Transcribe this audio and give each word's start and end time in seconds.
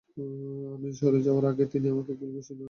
আমি 0.75 0.89
সরে 0.99 1.19
যাওয়ার 1.21 1.45
আগেই 1.45 1.67
তিনি 1.73 1.87
আমাকে 1.89 2.13
কিল 2.13 2.29
ঘুষি 2.31 2.31
দেওয়া 2.31 2.43
শুরু 2.53 2.55
করেন। 2.55 2.59